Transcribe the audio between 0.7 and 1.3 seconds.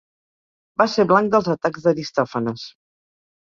Va ser blanc